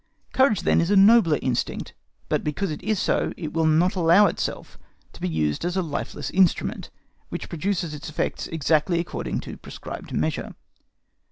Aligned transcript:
Courage, 0.33 0.61
then, 0.61 0.81
is 0.81 0.89
a 0.89 0.95
nobler 0.95 1.37
instinct. 1.43 1.93
But 2.27 2.43
because 2.43 2.71
it 2.71 2.81
is 2.81 2.97
so, 2.99 3.33
it 3.37 3.53
will 3.53 3.67
not 3.67 3.93
allow 3.95 4.25
itself 4.25 4.79
to 5.13 5.21
be 5.21 5.29
used 5.29 5.63
as 5.63 5.77
a 5.77 5.83
lifeless 5.83 6.31
instrument, 6.31 6.89
which 7.29 7.49
produces 7.49 7.93
its 7.93 8.09
effects 8.09 8.47
exactly 8.47 8.99
according 8.99 9.41
to 9.41 9.57
prescribed 9.57 10.11
measure. 10.11 10.55